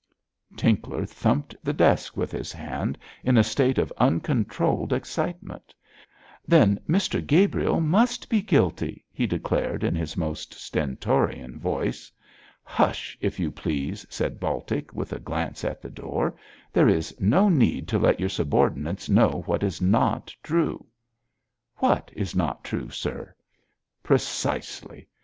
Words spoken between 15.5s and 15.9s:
at